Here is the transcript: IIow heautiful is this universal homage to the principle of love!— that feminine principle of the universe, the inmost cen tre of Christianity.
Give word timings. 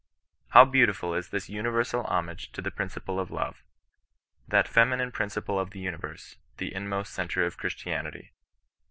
IIow 0.55 0.71
heautiful 0.73 1.15
is 1.15 1.29
this 1.29 1.47
universal 1.47 2.03
homage 2.05 2.51
to 2.53 2.59
the 2.63 2.71
principle 2.71 3.19
of 3.19 3.29
love!— 3.29 3.61
that 4.47 4.67
feminine 4.67 5.11
principle 5.11 5.59
of 5.59 5.69
the 5.69 5.79
universe, 5.79 6.37
the 6.57 6.73
inmost 6.73 7.13
cen 7.13 7.27
tre 7.27 7.45
of 7.45 7.55
Christianity. 7.57 8.31